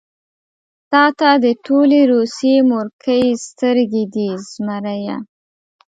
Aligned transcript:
تاته 0.91 1.31
د 1.43 1.45
ټولې 1.65 1.99
روسيې 2.13 2.57
مورکۍ 2.71 3.25
سترګې 3.47 4.03
دي 4.13 4.29
زمريه. 4.49 5.17